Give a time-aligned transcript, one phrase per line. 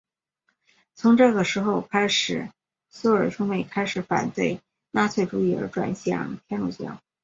[0.95, 2.49] 从这个时候开始
[2.89, 6.99] 朔尔兄妹开始反对纳粹主义而转向天主教。